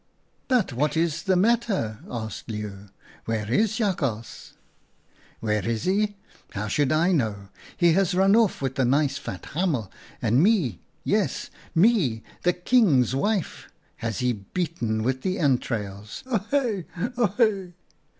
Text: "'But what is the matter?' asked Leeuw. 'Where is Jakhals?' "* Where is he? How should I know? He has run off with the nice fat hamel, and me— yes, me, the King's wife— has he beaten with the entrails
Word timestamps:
"'But 0.47 0.73
what 0.73 0.97
is 0.97 1.21
the 1.21 1.35
matter?' 1.35 1.99
asked 2.09 2.49
Leeuw. 2.49 2.89
'Where 3.25 3.47
is 3.53 3.77
Jakhals?' 3.77 4.53
"* 5.11 5.41
Where 5.41 5.63
is 5.63 5.83
he? 5.83 6.15
How 6.53 6.67
should 6.67 6.91
I 6.91 7.11
know? 7.11 7.49
He 7.77 7.91
has 7.93 8.15
run 8.15 8.35
off 8.35 8.63
with 8.63 8.73
the 8.73 8.83
nice 8.83 9.19
fat 9.19 9.49
hamel, 9.53 9.91
and 10.19 10.41
me— 10.41 10.81
yes, 11.03 11.51
me, 11.75 12.23
the 12.41 12.53
King's 12.53 13.13
wife— 13.15 13.69
has 13.97 14.21
he 14.21 14.33
beaten 14.33 15.03
with 15.03 15.21
the 15.21 15.37
entrails 15.37 16.23